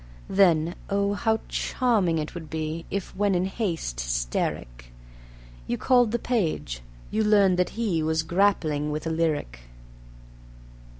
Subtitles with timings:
[0.31, 4.91] Then, oh, how charming it would be If, when in haste hysteric
[5.67, 6.81] You called the page,
[7.11, 9.59] you learned that he Was grappling with a lyric.